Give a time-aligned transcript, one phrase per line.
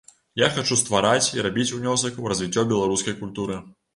[0.41, 3.59] Я хачу ствараць і рабіць унёсак у развіццё беларускай культуры.